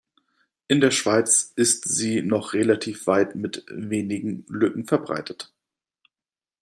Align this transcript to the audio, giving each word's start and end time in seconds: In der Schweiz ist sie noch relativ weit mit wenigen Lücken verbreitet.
In 0.67 0.81
der 0.81 0.89
Schweiz 0.89 1.53
ist 1.55 1.87
sie 1.87 2.23
noch 2.23 2.53
relativ 2.53 3.05
weit 3.05 3.35
mit 3.35 3.65
wenigen 3.69 4.43
Lücken 4.49 4.87
verbreitet. 4.87 5.53